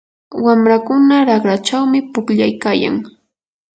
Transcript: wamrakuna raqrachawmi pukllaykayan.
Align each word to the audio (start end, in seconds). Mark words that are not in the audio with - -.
wamrakuna 0.45 1.15
raqrachawmi 1.29 1.99
pukllaykayan. 2.13 2.95